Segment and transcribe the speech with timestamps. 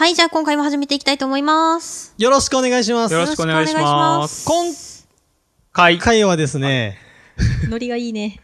[0.00, 2.14] はい、じゃあ今回も始めていきたいと思います。
[2.16, 3.12] よろしくお願いします。
[3.12, 4.46] よろしくお願いします。
[4.46, 4.64] 今
[5.74, 5.98] 回。
[5.98, 6.96] 回はですね、
[7.68, 8.40] ノリがいいね。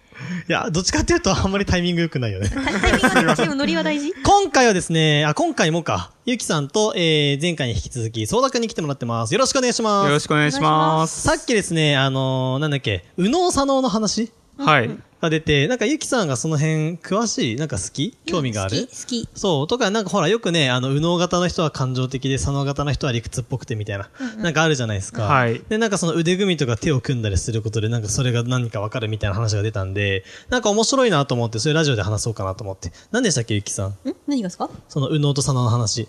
[0.51, 2.51] いや、どっちかっていうとあんまりタイミング良くないよね。
[2.51, 9.33] タイミングはでもノリは大事 今回はですね、あ、今回もか、ゆきさんと、えー、前回に引き続き、相談くんに来てもらってます。
[9.33, 10.09] よろしくお願いします。
[10.09, 11.23] よろしくお願いします。
[11.23, 14.31] さっきですね、あのー、なんだっけ、右脳左脳の話？
[14.59, 14.91] はい。
[15.27, 18.17] が出て、なんかゆきさんがその辺詳しいなんか好き？
[18.25, 18.83] 興味がある？
[18.83, 19.29] 好き、好き。
[19.35, 19.67] そう。
[19.67, 24.09] とか、なんかほら、よくね、あの、右脳型の人は感情的で、左脳型の人は理屈っぽくてみたいな、
[24.39, 25.25] なんかあるじゃないですか。
[25.25, 32.93] はいで、なんかその腕組みとか手を組んだりすることで、なんかそれが何かわかるみたいな話が出たんで、なんか面白いなと思って、それラジオで話そうかなと思って。
[33.11, 33.91] 何でしたっけ、ゆきさん？
[33.91, 33.95] ん？
[34.27, 34.71] 何がですか？
[34.89, 36.09] その右脳と左脳の話。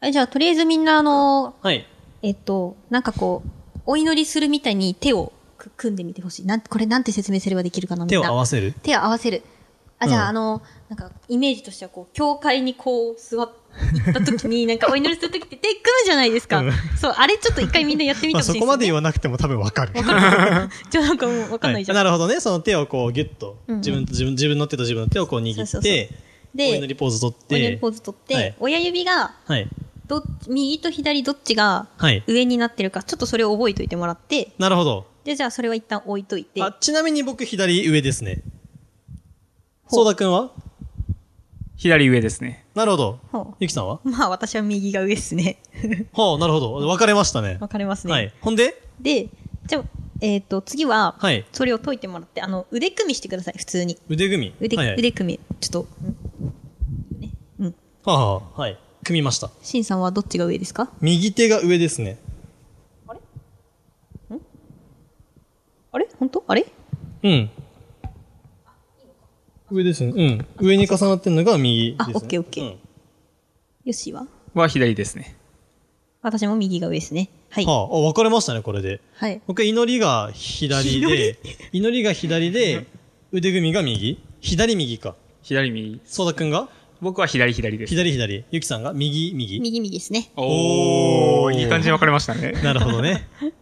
[0.00, 1.86] はい、じゃあとりあえずみんなあの、はい。
[2.22, 3.48] えっと、なんかこう、
[3.86, 5.33] お祈りするみたいに手をく
[5.76, 6.46] 組んでみてほしい。
[6.46, 8.74] なん、これなんて説明すればできるかなみん手なを合わせる？
[8.82, 9.42] 手を合わせる。
[9.98, 13.52] あ、じゃあ、うんあの、なんか、イメージとしてはこう、教会にこう、座っ
[14.12, 16.58] た時に、なんかお祈りする時って手組むじゃないですか。
[16.58, 18.60] うんそう、あれちょっと一回みんなやってみてほしいね。
[18.60, 19.92] こまで言わなくても多分わかる。
[19.94, 21.96] じゃあなんかもうわかんないじゃん。
[21.96, 22.40] はいなるほどね。
[22.40, 26.08] その手をこうギュッと、自分と自分、自分の手と自分の手をこう握って、そうそうそう
[26.54, 29.70] でお祈りポーズ取って、お祈りポーズ取って、はい親指が、はい。
[30.06, 32.22] どっ右と左どっちがはい。
[32.26, 35.06] 上になってるか、ちょっとそれを覚えておいてもらって、なるほど。
[35.24, 38.42] で、じゃあそれは一旦置いといて、あ、ちなみに僕左上ですね。
[39.84, 40.52] ほう相田くんは？
[41.76, 42.64] 左上ですね。
[42.74, 43.18] なるほど。
[43.32, 44.00] ほゆきさんは？
[44.04, 45.58] うまあ私は右が上ですね。
[46.12, 46.74] はあ、なるほど。
[46.74, 47.58] 分かれましたね。
[47.60, 48.12] わかりますね。
[48.12, 48.32] はい。
[48.40, 48.80] ほんで？
[49.00, 49.28] で、
[49.66, 49.84] じゃあ、
[50.20, 51.44] えっ、と、次は、はい。
[51.52, 53.98] それを解いてもらって、あの、腕組みしてください、普通に。
[54.08, 54.66] 腕組み？
[54.66, 55.56] 腕、はいはい、腕組み。
[55.60, 55.88] ちょっと、
[57.18, 57.30] んね。
[57.58, 57.74] うん。
[58.04, 58.78] はあ、はあ、はい。
[59.02, 59.50] 組みました。
[59.62, 60.90] シンさんはどっちが上ですか？
[61.00, 62.18] 右手が上ですね。
[65.92, 66.44] あれ本当？
[66.46, 66.66] あれ？
[67.22, 67.50] うん。
[69.70, 70.12] 上ですね。
[70.14, 70.46] うん。
[70.66, 72.14] 上に重なってるのが右です、ね。
[72.14, 72.78] あオッケーオッケーうん
[73.84, 74.26] よしは？
[74.54, 75.36] は左ですね。
[76.22, 77.28] 私も右が上ですね。
[77.50, 77.66] はい。
[77.66, 79.00] はあ、あ、分かれましたね、これで。
[79.16, 79.42] はい。
[79.46, 81.38] 僕、祈りが左で、
[81.72, 82.02] 祈り？
[82.02, 82.86] が左で、
[83.32, 85.16] 腕組みが右左右か。
[85.42, 86.00] 左右。
[86.04, 86.68] 相田くんが？
[87.02, 87.90] 僕は左左です。
[87.90, 88.44] 左左。
[88.50, 88.94] ゆきさんが？
[88.94, 90.30] 右右右右ですね。
[90.36, 92.52] おー、いい感じに分かれましたね。
[92.62, 93.28] なるほどね。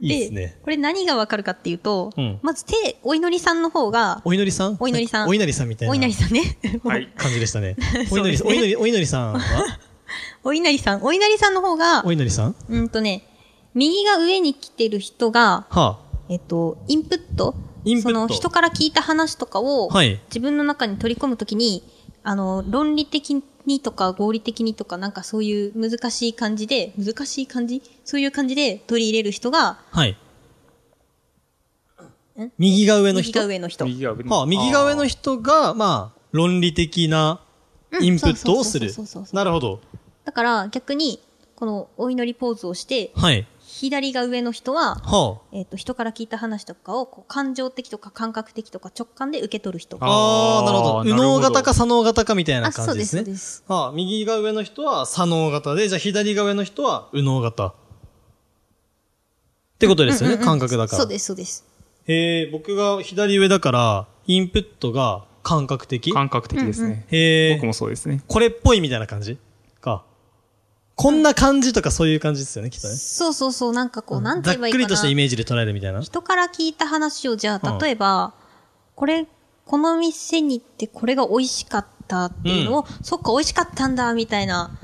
[0.00, 0.58] いいですね。
[0.62, 4.76] これ何がわかるかっていうと、うんまず手、お祈りさんの方が、お祈りさん？
[4.78, 5.92] お祈りさんお祈りさんみたいな。
[5.92, 6.58] お祈りさんね。
[6.84, 7.08] はい。
[7.16, 7.76] 感じでした ね。
[8.10, 9.40] お祈り、お祈り、お祈りさんは？
[10.44, 11.02] お祈りさん。
[11.02, 12.54] お祈りさんの方がお、祈りさん？
[12.68, 13.26] うんとね、
[13.74, 15.98] 右が上に来てる人が、は
[16.28, 17.54] えっと、インプット？
[17.84, 21.82] インプットその人から聞いた話とかを、はい自分の中に取り込むときに、
[22.22, 27.82] あの、論理的にとか合理的にとか、なんかそういう難しい感じで、難しい感じ？
[28.04, 29.78] そういう感じで取り入れる人が、あ。
[29.90, 30.16] はい。
[32.58, 33.86] 右が上の右人が上の人。
[33.86, 34.24] 右が上。
[34.24, 37.40] はあ、右が上の人が、まあ、論理的な
[38.00, 39.26] インプットをするそうそうそうそう。
[39.26, 39.80] そうなるほど。
[40.24, 41.20] だから逆に、
[41.54, 43.46] このお祈りポーズをして、はい。
[43.78, 49.98] 左が上の人は、はえっ、と、人から聞いた話とかを、こう感情的とか感覚的とか直感で受け取る人。
[50.00, 50.06] あ。
[50.08, 51.04] ああ、なるほど。
[51.04, 53.24] 右脳型か左脳型かみたいな感じですね。
[53.24, 53.64] そうです。
[53.68, 57.66] はあ、右が上の人は左脳型で、じゃあ左が上の人は右脳型。
[57.66, 57.74] っ
[59.78, 60.98] てことですよね、感覚だから。
[61.02, 61.66] そうです、そうです。
[62.06, 67.04] へえ、僕が左上だから、インプットが感覚的感覚的ですね。
[67.08, 68.22] へえ僕、もそうですね。
[68.26, 69.36] これっぽいみたいな感じ？
[69.36, 69.45] か。
[70.96, 72.94] こんな感じとかそういう感じですよね、きっとね。
[72.94, 74.84] そうそうそう、なんかこう、なんてざっく言えばいいかな。
[74.84, 76.00] りとしたイメージで捉えるみたいな。
[76.00, 78.32] 人から聞いた話を、じゃあ、うん例えば、
[78.94, 79.26] これ、
[79.66, 84.78] この店に行ってこれが美味しかったっていうのを、そっか美味しかったんだ、みたいな。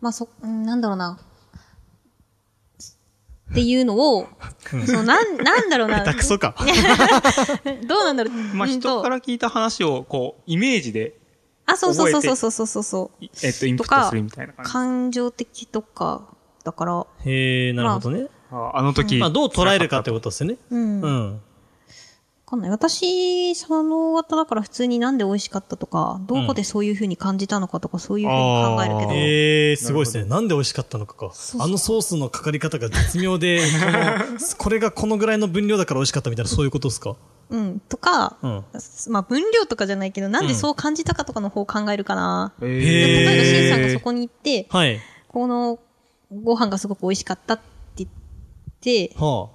[0.00, 1.18] まあ、そ、うんなんだろうな。
[3.50, 4.26] っていうのを、
[4.86, 6.02] そのなん、なんだろうな。
[6.02, 6.54] 下手くそか。
[7.86, 8.32] どうなんだろう。
[8.54, 11.20] まあ、うんと人から聞いた話を、こう、イメージで、
[11.72, 13.24] あ、そうそうそうそうそうそうそう。
[13.24, 14.72] いえっと、インプットするみたいな感じ。
[14.72, 16.22] 感情的とか、
[16.64, 18.26] だから、へえ、なるほどね。
[18.50, 19.16] ああの時。
[19.16, 20.56] まあ、どう捉えるかってことですよね。
[20.70, 21.00] うん。
[21.00, 21.40] わうん。
[22.46, 22.70] かんない。
[22.70, 29.12] 私、その型だから普通になんで美味しかったとか、どこでそういう風に感じたのかとか、そういう風に考えるけど。
[29.12, 30.24] へえ、すごいですね。
[30.26, 31.30] なんで美味しかったのかか。
[31.32, 33.62] そうあのソースのかかり方が絶妙で、
[34.58, 37.16] これがこのぐらいの分量だから美味しかったみたいな、そういうことですか？
[37.52, 37.80] うん。
[37.80, 38.64] とか、うん。
[39.10, 42.52] まあ分量とかじゃないけど、なんでそう感じたかとかの方を考えるかな。
[42.62, 44.98] えへー例えば、シンさんがそこに行って、はい。
[45.28, 45.78] この
[46.32, 47.62] ご飯がすごく美味しかったって
[47.96, 48.10] 言っ
[48.80, 49.50] て、は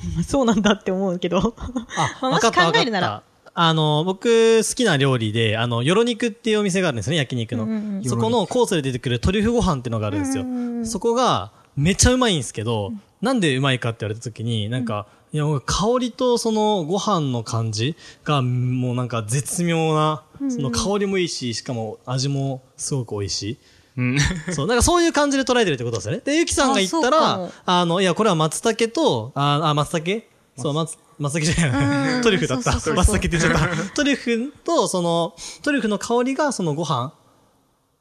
[0.26, 1.38] そうなんだって思うけど。
[1.38, 1.44] あ。
[1.96, 3.52] あ、まあもし考えるならた。
[3.54, 7.64] あの、僕好きな料理で、あの、よろ肉っていうお店があるんですよね、焼肉の。
[7.64, 10.42] うんうんうんそこのコースで出てくるトリュフご飯っていうのがあるんですよ。
[10.42, 23.58] うんうんうんそこがめっちゃうまいんですけど、なんでうまいかって言われた時に、なんか、いや、僕香りとそのご飯の感じがもうなんか絶妙な、その香りもいいし、しかも味もすごく美味しい。
[23.96, 24.18] うん。
[24.52, 26.22] そう、なんかそういう感じで捉えてるってことですよね。
[26.24, 30.24] で、ゆきさんが言ったらも、あの、いや、これは松茸と、あ、あ松茸？
[30.56, 32.22] そう、松、松茸じゃうなんい。
[32.22, 32.72] トリュフだった。
[32.72, 33.68] 松茸って言っちゃった。
[33.94, 37.12] トリュフと、その、トリュフの香りがそのご飯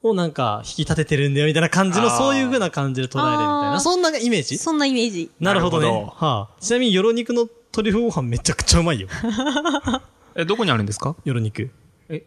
[0.01, 3.79] をなんか引き立ててるんだよみたいな感じの、そういう風な感じで捉えれるみたいな。
[3.81, 4.57] そんなイメージ？
[4.57, 5.29] そんなイメージ。
[5.39, 5.87] なるほどね。
[5.87, 6.61] どはあ。
[6.61, 9.07] ちなみに、よろ肉のトリュフご飯めちゃくちゃうまいよ。
[10.35, 11.15] え、どこにあるんですか？
[11.25, 11.69] よろ肉。
[12.11, 12.23] え、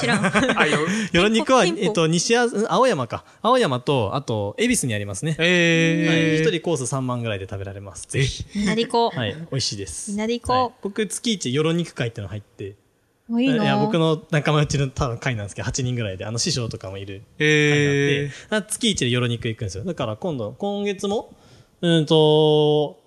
[0.00, 0.24] 知らん。
[0.56, 0.78] あ、よ、
[1.12, 3.24] よろ肉は、えっと、西あ、うん青山か。
[3.42, 5.32] 青山と、あと、恵比寿にありますね。
[5.32, 5.48] はい。
[5.48, 8.06] えー、一人コース3万ぐらいで食べられます。
[8.08, 8.44] ぜひ。
[8.54, 9.10] みなりこ。
[9.10, 9.34] はい。
[9.50, 10.12] 美味しいです。
[10.12, 12.74] みなりこはい僕、月一、よろ肉会っての入って。
[13.36, 19.84] あいいないや、僕の仲間うちの多分会なんですけど、8人ぐらいで、あの、師匠とかもいる会えなんで、あ月一でよろ肉行くんですよ。
[19.84, 21.34] だから今度、今月も、
[21.80, 23.00] うんと、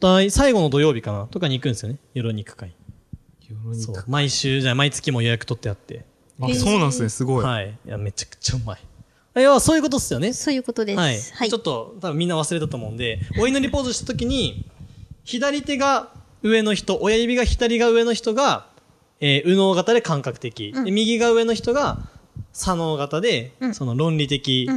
[0.00, 1.98] 第最後の土曜日かなとかに行くんですよね。
[2.14, 2.74] よろ肉会。
[3.52, 4.04] ー、そう。
[4.06, 6.04] 毎週、じゃあ毎月も予約取ってあって。
[6.40, 7.44] あ、そうなんですね、すごい。
[7.44, 7.76] はい。
[7.86, 8.80] いや、めちゃくちゃうまい。
[9.36, 10.32] いや、そういうことっすよね。
[10.32, 10.98] そういうことです。
[10.98, 11.20] はい。
[11.20, 14.66] はいちょっと、多分みんな忘れたと思うんで、お祈りポーズしたときに、
[15.24, 16.12] 左手が
[16.42, 18.68] 上の人、親指が左が上の人が、
[19.20, 20.72] えー、右脳型で感覚的。
[20.74, 21.98] うんで右が上の人が、
[22.52, 24.68] 左脳型で、うんその論理的、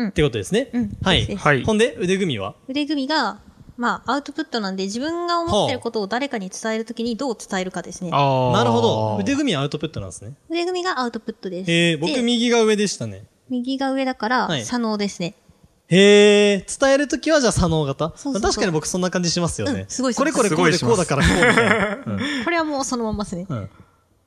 [0.00, 0.70] ってことですね。
[0.72, 1.36] うんはい。
[1.36, 2.54] はいほんで、腕組みは？
[2.68, 3.40] 腕組みが、
[3.76, 8.10] まあ、アウトプットなんで、自分が思ってることを誰かに伝えるときにどう伝えるかですね。
[8.12, 9.18] あーなるほど。
[9.20, 10.34] 腕組みはアウトプットなんですね。
[10.50, 11.70] 腕組みがアウトプットです。
[11.70, 13.24] えー、僕で右が上でしたね。
[13.48, 15.34] 右が上だから、はい左脳ですね。
[15.90, 18.12] へえ、伝えるときはじゃあ左脳型？
[18.14, 19.80] そうそうそう確かに僕そんな感じしますよね。
[19.80, 21.96] うんすごいこれこれこうですこうだからこうみたいな。
[21.96, 23.46] うんこれはもうそのまんまですね。
[23.48, 23.70] うん。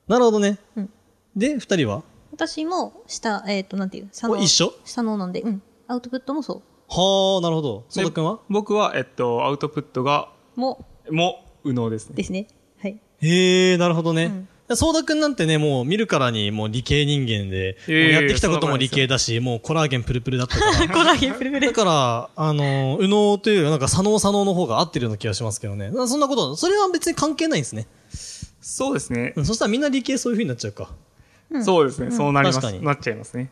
[0.08, 0.58] なるほどね。
[0.76, 0.90] うん
[1.34, 2.04] で、二人は？
[2.34, 4.34] 私も、下、えっ、と、なんていう、左脳。
[4.34, 4.74] お一緒？
[4.84, 5.62] 左脳なんで、うん。
[5.88, 7.86] アウトプットもそはあ、なるほど。
[7.88, 8.40] 相田くんは？
[8.50, 10.60] 僕は、えっと、アウトプットが、う。
[10.60, 12.16] も、も、右脳ですね。
[12.16, 12.48] ですね。
[12.82, 13.00] はい。
[13.22, 14.26] へえ、なるほどね。
[14.26, 20.88] うん相田くんなんてね、もう見るからにもう理系人間で、いやってきたことも理系だし、もうコラーゲンプルプルだったから。
[20.90, 25.92] コラーゲンプルプだから、あの、右脳というよりなんか左脳左脳の方が合ってるような気がしますけどね。
[26.08, 27.88] そんなこと、それは別に関係ないんですね。
[28.62, 29.42] そうですねう。
[29.42, 30.90] ん、そしたらみんな理系そういう風になっちゃうか。
[31.50, 32.12] うんそうですね。
[32.12, 32.80] そうなります。
[32.82, 33.52] なっちゃいますね。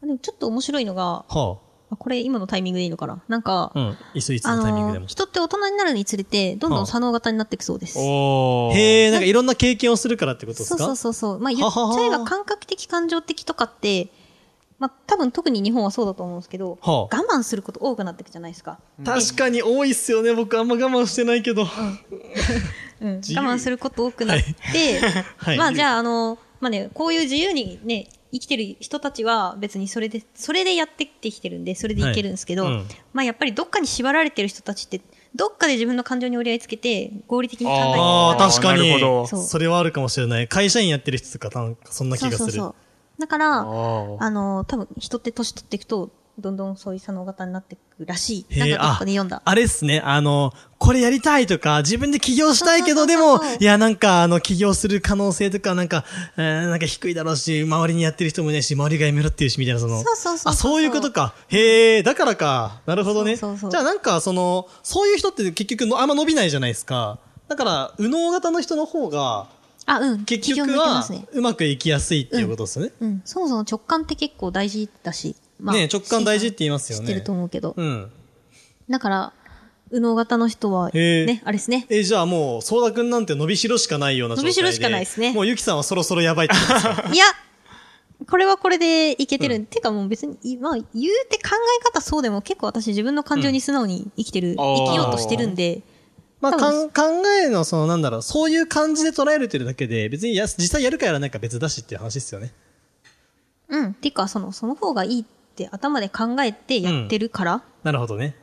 [0.00, 3.22] でもちょっと面白いのが、はあこれ今のタイミングでいいのかな？
[3.28, 3.78] なんか、あ。
[3.78, 3.96] うん。
[4.14, 5.06] いついつあのタイミングでも。
[5.06, 7.96] 人って大人になるにつれて、どんどはあん左脳型になっていくそうです。
[7.98, 8.74] おー。
[8.74, 11.38] へえ、なんかいろんな経験をするからってことですそうかそうそうそう。
[11.38, 14.08] まあ言っちゃえば感覚的感情的とかって、
[14.80, 18.80] まあ多分特に日本はそうだと思うんですけど、はあ我慢すること多くなっていくじゃないですか。
[19.04, 20.34] 確かに多いっすよね。
[20.34, 21.62] 僕あんま我慢してないけど。
[21.62, 21.68] うん、
[23.00, 24.38] 我 自由慢すること多くなっ
[24.72, 25.00] て、
[25.36, 35.00] はいまあじゃああの、まあね、こういう自由にね、生きてる人たちは別にそれで、それでやってきてきてるんで、それでいけるんですけど、はいうんまあやっぱりどっかに縛られてる人たちって、
[35.34, 38.90] どっかで自分の感情に折り合いつけて、合理的に考えてるああ、確かに。
[38.90, 40.48] なるほどそうそれはあるかもしれない。
[40.48, 42.38] 会社員やってる人とか、なんかそんな気がする。
[42.38, 42.74] そうそうそう。
[43.20, 43.64] だから、あ
[44.30, 48.58] の、多分人って年取っていくと、どんどんそういう左脳型になっていくらしい。
[48.58, 49.40] なんかどっかで読んだ。
[49.42, 50.00] あれっすね。
[50.04, 56.04] あの、これやりたいとか、自分で起業したいけど、でもいや、なんか、あの、起業する可能性とか、なんか、
[56.36, 60.02] えーなんか低いだろうし、周りにやってる人もいないし、周りがやめろっていうし、みたいな、その。
[60.02, 61.32] そうそうそうあ、そういうことか。
[61.48, 62.82] へえ、だからか。
[62.84, 63.36] なるほどね。
[63.36, 67.18] そうそうじゃあなんか、その、そういう人って結局の、あんま伸びないじゃないですか。
[67.48, 69.46] だから、右脳型の人の方が、
[69.86, 70.24] あ、うん。
[70.24, 72.92] 結局はうまくいきやすいっていうことですよね。
[73.00, 73.22] うん。
[73.24, 75.36] そもそも直感って結構大事だし。
[75.58, 77.74] まね直感大事って言いますよね知ってると思うけど。
[77.76, 78.10] うん。
[78.88, 79.32] だから、
[79.90, 81.86] 右脳型の人は、ね、あれですね。
[81.88, 84.46] え、じゃあもう、ソーダくんなんて伸びしろしかないような状態で。
[84.46, 87.24] 伸びしろしかないですねもうゆきさんはそろそろやばいってことですか いや、
[88.28, 89.60] これはこれでいけてる。
[89.60, 90.84] てかもう別に、いまあ、言う
[91.28, 95.82] て考え方そうでも結構私自分の感情に素直に生きてる、あー生きようとしてるんで、
[96.40, 96.90] まあ、考
[97.42, 102.52] えの、その、なんだろう、そういう感じで捉えれてるだけで、別にや、実際やるかやらないか別だしっていう話ですよね。
[103.68, 103.94] うん。
[103.94, 105.35] てか、その、その方がいいって
[105.70, 108.36] 頭で考えてやってるから、なるほどね。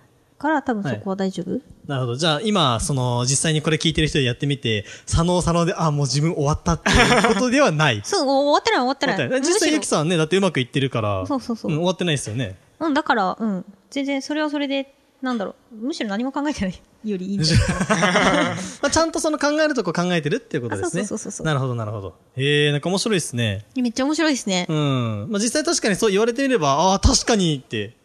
[0.44, 2.16] から多分そこは大丈夫、なるほど。
[2.16, 8.02] じゃあ、今、その、実際にこれ聞いてる人でやってみて、左脳左脳で、あ、もう自分終わったっていうことではない。
[8.06, 9.42] そう、終わってない終わってない。
[9.42, 9.86] 実際ゆきん。
[9.86, 12.58] さんはね、だってうまくいってるから、そうそうそう終わってないですよね。
[12.80, 13.66] うん、だから、うん。
[13.90, 15.86] 全然それはそれで、なんだろう。
[15.88, 16.82] むしろ何も考えてない。
[17.12, 18.02] よりいいんじゃないかな。
[18.82, 21.04] まあ、ちゃんとその考えるとこ考えてるっていうことですね。
[21.04, 22.16] あそうそうそうそうなるほど、なるほど。
[22.36, 23.66] へえ、なんか面白いですね。
[23.76, 24.66] めっちゃ面白いですね。
[24.70, 25.28] うん。
[25.30, 27.96] まあ、実際確かにそう言われてみれば、ああ、確かにって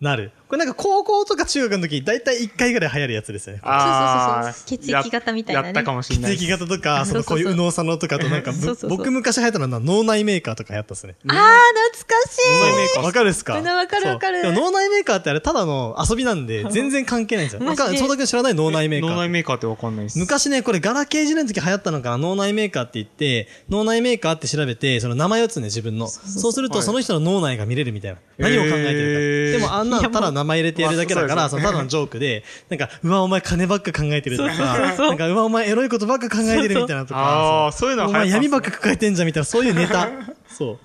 [0.00, 0.30] なる。
[0.48, 3.60] これなんか高校とか中学の時、だいたい1回ぐらい流行るやつですよね。
[3.64, 6.44] あそうそうそうそう血液型みたいなねややったかもしれ血ないです。
[6.44, 11.14] 液型とか、 そのこういう右脳左脳とかとなんか、ぶそうそうそう僕昔流行ったのは脳内メーカーとか流行ったっすね。
[11.26, 13.58] あー、懐かし脳内メーカーわかるっすか？
[13.58, 17.66] うんわかるわかる脳内メーカーってあれただの遊びなんで、全然関係ないんですよ。
[17.66, 19.10] マジでわか相田君知らない脳内メーカー。
[19.10, 20.18] 脳内メーカーってわかんないです。
[20.18, 26.06] 昔ね、これガラケー時代の時流行ったのかな脳内メーカーって言って、脳内メーカーって調べて、その名前を打つね、自分の。
[26.06, 28.18] そうすると、はいその人の脳内が見れるみたいな。
[28.38, 29.58] 何を考えてるか。
[29.58, 40.08] でもあんなのただ名前入れてやるだけだから、まあそのただのジョークで、 なんか、うわ、お前金ばっか考えてるとか、なんか、うわ、お前エロいことばっか考えてるみたいなとか、ああ、そういうのはお前闇ばっかか抱えてんじゃんみたいな、そういうネタ。
[40.48, 40.78] そう。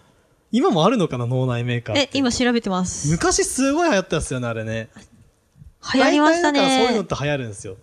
[0.52, 1.98] 今もあるのかな、脳内メーカー。
[1.98, 3.10] え、今調べてます。
[3.10, 4.90] 昔すごい流行ったっすよね、あれね。
[5.94, 7.04] 流行りました大体だからそういうのねっ。
[7.06, 7.78] て流行るんですよ。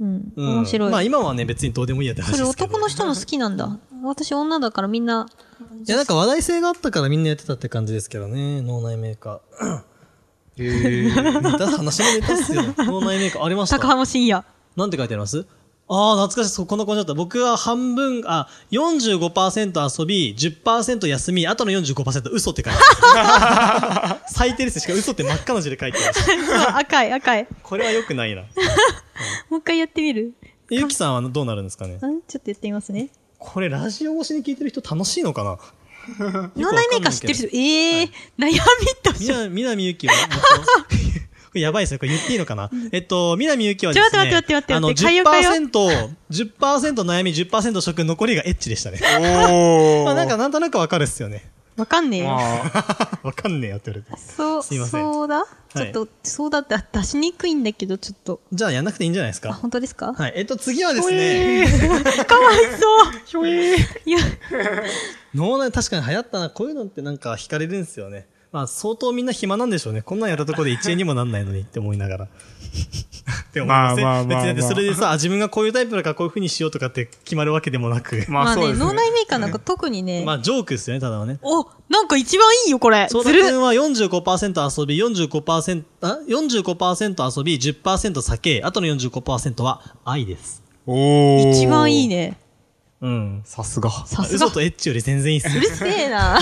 [0.00, 0.32] うん。
[0.36, 0.90] うん面白い。
[0.90, 2.66] まあ今はね、別にどうでもいいやって話それですけど。
[2.66, 3.78] 男の人の好きなんだ。
[4.02, 5.26] 私女だからみんな、
[5.86, 9.82] いや、なんか話題性があったからみんなやってたって感じですけどね、脳内メーカー。
[10.56, 12.62] へーネタ、話のネタっすよ。
[12.84, 13.78] 脳内メーカーありました。
[13.78, 14.44] 高浜深夜。
[14.76, 15.46] なんて書いてあります？
[15.86, 16.66] ああ、懐かしい。
[16.66, 17.12] こんな感じだった。
[17.14, 24.20] 僕は半分、あ、45%遊び、10%休み、あとの45%嘘って書いてある。
[24.32, 24.80] 最低です。
[24.80, 26.14] しかも嘘って真っ赤な字で書いてある。
[26.14, 26.22] そ
[26.56, 27.46] う赤い赤い。
[27.62, 28.42] これは良くないな。
[29.50, 30.32] もう一回やってみる
[30.70, 31.96] ゆきさんはどうなるんですかね？
[31.96, 31.98] ん？
[31.98, 33.10] ちょっとやってみますね。
[33.38, 35.58] これラジオ越しに聞いてる人楽しいのかな？
[36.56, 38.58] 脳内メーカー知ってる人、ええー、悩み
[39.02, 40.14] とみな、みなみゆきは、
[41.54, 41.98] これやばいですね。
[41.98, 45.78] これ言っていいのかな、えっと、みなみゆきはですね、ちょっと待って待ってあの、待って待って
[46.30, 48.98] 10%、10%悩み、10%食、残りがエッチでしたね。
[49.02, 50.04] おー。
[50.06, 51.53] まあなんかなんとなくわかるっすよね。
[51.76, 52.26] わかんねえよ。
[52.28, 54.22] まあ、 わかんねえよって言われて。
[54.22, 55.44] そう、すいませんそうだ？
[55.74, 58.40] ちはいょっと、そうだって出しにくいんだけど、ちょっと。
[58.52, 59.54] じゃあやんなくていいんじゃないですあ、か。
[59.54, 60.12] 本当ですか？
[60.12, 60.32] はい。
[60.36, 61.66] えっと、次はですね、
[62.26, 62.56] かわい
[63.32, 63.48] そう。
[63.48, 64.18] いや、
[65.34, 66.50] 脳内確かに流行ったな。
[66.50, 68.26] こういうのってなんか惹かれるんですよね。
[68.54, 70.02] まあ相当みんな暇なんでしょうね。
[70.02, 72.24] こんなんやったところで1円にもなんないのにって思いながら。
[72.26, 72.28] っ
[73.52, 74.04] て思いますね。
[74.04, 78.24] まあまあまあまあ別にだってそれでさ、自分がこういうタイプだからこういう風にしようとかって決まるわけでもなく。
[78.28, 78.84] ままあね、あそうですね。
[78.86, 81.40] 脳内メーカーなんか特にね、まあジョークですよね、ただのね。
[81.42, 83.08] お、なんか一番いいよ、これ。
[83.10, 90.62] 相ずる田君は45%遊び、45%、あ ?45% 遊び、10%酒、あとの45%は愛です。
[90.86, 91.50] おー。
[91.50, 92.08] 一番いい。
[92.08, 92.38] ね。
[93.04, 93.42] うん。
[93.44, 93.90] さすが。
[93.90, 94.50] さすが嘘。
[94.50, 96.40] とエッチより全然いいっすうるせえな。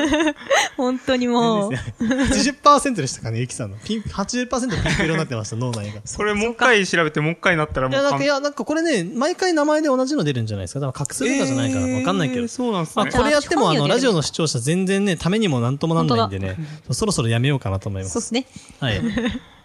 [0.78, 1.72] 本当にもう。
[2.00, 3.76] 80%でしたかね、ゆきさんの。
[3.84, 6.00] ピン、80%ピンク色になってました、脳内が。
[6.06, 10.80] それもう一回調べて、もう一回なったらもいうや、なんか、いや、や、なんかこれね、毎回名前で同じの出るんじゃないですか。
[10.80, 12.48] だから隠すとかじゃないから、わかんないけど。
[12.48, 13.12] そうなんですまあ、ね。
[13.12, 16.56] これやっても、あの、ラジオの視聴者全然ね、ためにもなんともなんないんでね、
[16.90, 18.12] そろそろやめようかなと思います。
[18.14, 18.46] そうっすね。
[18.80, 19.02] はい。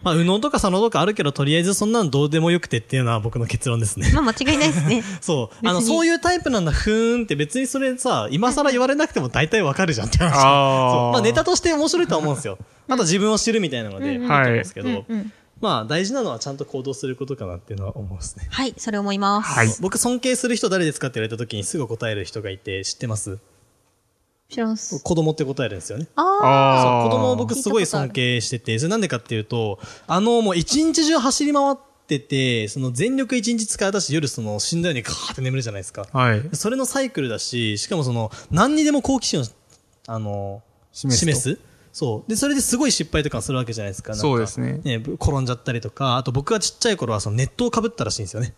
[0.04, 4.12] まあ、右脳とか左脳とかあるけど、とりあえずそんなのどうでもよくてっていうのは僕の結論ですね。
[4.14, 5.04] まあ間違いないですね。
[5.22, 5.68] そう。
[5.68, 10.34] あの、そういうタイプなんだ、ふーんって別にそれさ、今更言われなくても大体わかるじゃんって話。
[10.38, 12.58] あまあネタとして面白いとは思うんですよ。
[12.88, 15.32] あと自分を知るみたいなので、いいと思うんですけど、うん。
[15.60, 18.48] まあ大事なのはちゃんと行動することかなっていうのは思うんですね。
[18.52, 19.50] はい、それ思います。
[19.52, 19.70] はい。
[19.80, 23.40] 僕尊敬する人誰ですかって言われた時にすぐ答える人がいて知ってます？
[24.50, 25.02] 知らんす。
[25.04, 26.08] 子供って答えるんですよね。
[26.16, 31.76] ああ子供を僕すごい尊敬してて、それなんでかっていうと、あのもう一日中走り回っ
[32.08, 36.08] てて、その全力一日使い出し夜その死んだようにカーって眠るじゃないですか。
[36.14, 36.50] はい。
[36.54, 39.44] それのサイクルだし、しかもその何にでも好奇心を、
[40.08, 40.64] あの、
[40.94, 41.60] 示すと示す
[41.92, 42.30] そう。
[42.30, 44.14] で、それですごい失敗とかするわけじゃないですか。
[44.14, 48.54] かそうですねね、ぶ転んじゃったりとか、あと僕がちっちゃい頃はその熱湯をかぶったらしいんですよね。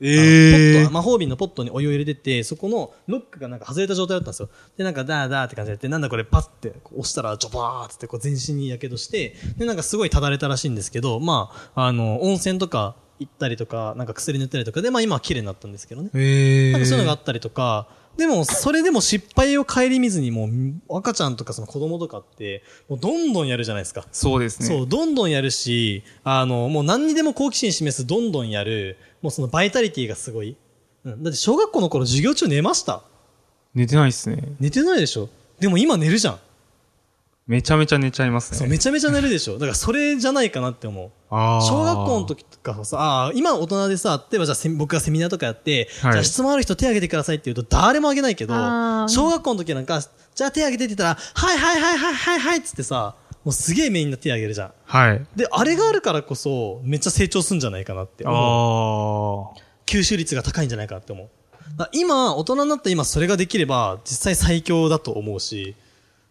[0.00, 4.48] ポット、魔法瓶のポットにお湯を入れてて、そこのロックがなんか外れた状態だったんですよ。
[4.78, 16.10] で、なんかダーダーって感じでやって、なんだこれパッて押したらジョバーってこう全身に火傷して、で、なんかすごいただれたらしいんですけど、まあ、あの、温泉とか行ったりとか、なんか薬塗ったりとかで、まあ今は綺麗になったんですけどね。
[16.14, 17.86] えなんかそういうのがあったりとか、
[18.20, 20.46] でも、それでも失敗を顧みずに、も
[20.90, 24.06] う、赤ちゃんとかその子供とかって、もうどんどんやるじゃないですか。
[24.12, 24.66] そうですね。
[24.66, 30.54] そう、どんどんやるし、あの、もう何にでも好奇心示す、どんどんやる、もうそのバイタリティがすごい。
[31.04, 31.22] うん。
[31.22, 33.04] だって小学校の頃授業中寝ました
[33.74, 34.52] 寝てないっすね。
[34.60, 36.40] 寝てないでしょでも今寝るじゃん。
[37.50, 38.70] めちゃめちゃ寝ちゃいますそう、ね。
[38.70, 41.10] めちゃめちゃ寝るでしょだからそれじゃないかなって思う。
[41.30, 48.54] 小学校の時とかさ、あー今大人でさ、例えばじゃあ僕がセミナーとかやって、はいじゃあ質問ある人手挙げてくださいって言うと誰も挙げないけど
[49.08, 54.72] 小学校の時なんか、じゃあ手挙げてって言ったら、はいはいはいはいはいはいっつってさ、もうすげえみんな手挙げるじゃん。
[54.84, 55.26] はい。
[55.34, 59.56] で、あれがあるからこそ、めっちゃ成長するんじゃないかなって思う。
[59.56, 61.28] あ吸収率が高いんじゃないかなって思う。
[61.92, 65.74] 今、大人になった今それができれば、実際最強だと思うし、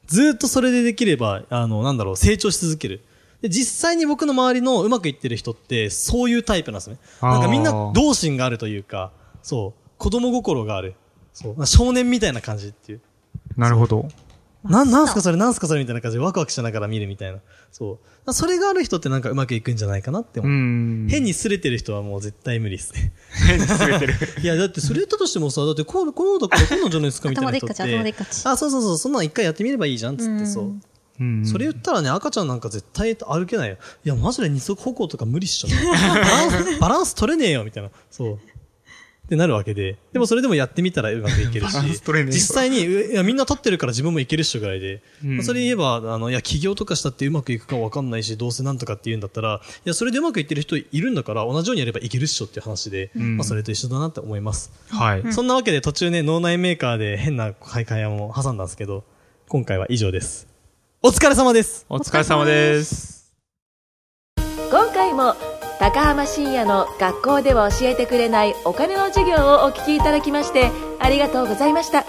[0.10, 3.02] ずーっとそれでできれば、あの、なんだろう、成長し続ける。
[3.42, 6.98] で、実際に僕の周りのうまくいってる人って、そういうタイプなんですね。
[7.22, 9.12] なんかみんな同心があるというか、
[9.44, 10.96] そう、子供心がある。
[11.34, 13.02] そう、少年みたいな感じっていう。
[13.56, 14.10] なるほど。
[14.64, 17.40] な、なんすかそれ、なんすかそれみたいな感じでワクワクしながら見るみたいな。
[17.72, 18.34] そう。
[18.34, 20.56] それがある人ってなんかうまくいくんじゃないかなってう思う。
[20.56, 21.08] ん。
[21.10, 23.14] 変に擦れてる人はもう絶対無理ですね。
[23.48, 24.16] 変に滑ってる。
[24.44, 27.74] いや、だってそれ言ったとしてもさ、だってこう、こうだからこうなんじゃないですかみたいな人って。
[27.74, 30.66] 頭でっかち頭でっかちあ、そうそうそう、そんなん一回やってみればいいじゃんっつって、そう。
[30.66, 33.76] うんそれ言ったらね、赤ちゃんなんか絶対歩けないよ。
[34.06, 35.68] いや、マジで二足歩行とか無理っしょ。
[35.68, 37.90] バランス、バランス取れねえよ、みたいな。
[38.10, 38.40] そう。
[39.30, 39.96] ってなるわけで。
[40.12, 45.04] でもそれでもやってみたらうまくいけるし実際に、ういや、みんな立ってるから自分もいけるっしょぐらいで。
[45.24, 54.72] うんまあそれ言えば、あの、いや、起業とかしたってうまくいくかわかんないし、どうせなんとかって言うんだったら、いや、それでうまくいってる人いるんだから、同じようにやればいけるっしょっていう話で、んまあそれと一緒だなって思います。
[54.90, 55.24] はい。
[55.32, 59.04] そんなわけで途中ね、脳内メーカーで変な買い替えも挟んだんですけど、
[59.48, 60.48] 今回は以上です。
[61.02, 63.32] お疲れ様ですお疲れ様です。
[64.70, 65.36] 今回も
[65.80, 72.06] 高浜深也の学校では教えてくれないお金の授業をお聞きいただきましてありがとうございました。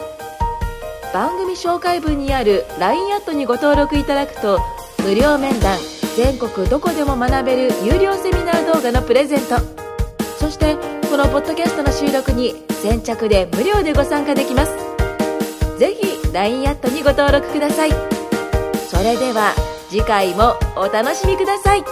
[1.14, 4.60] 番組紹介文にある LINE アットにご登録いただくと
[5.04, 5.78] 無料面談
[6.16, 9.56] 全国どこでも学べる有料セミナー動画のプレゼント。
[10.38, 10.76] そして
[11.08, 14.72] このポッドキャストの収録に先着で無料でご参加できます。
[15.78, 17.90] ぜひ LINE アットにご登録ください。
[18.88, 19.54] それでは
[19.88, 21.84] 次回もお楽しみください。